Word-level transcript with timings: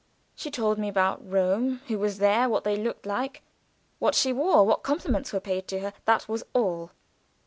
She 0.33 0.49
told 0.49 0.79
me 0.79 0.89
about 0.89 1.23
Rome; 1.31 1.81
who 1.87 1.99
was 1.99 2.17
there; 2.17 2.49
what 2.49 2.63
they 2.63 2.71
did 2.71 2.79
and 2.79 2.87
looked 2.87 3.05
like; 3.05 3.43
what 3.99 4.15
she 4.15 4.33
wore; 4.33 4.65
what 4.65 4.81
compliments 4.81 5.31
were 5.31 5.39
paid 5.39 5.67
to 5.67 5.79
her 5.81 5.93
that 6.05 6.27
was 6.27 6.43
all. 6.55 6.89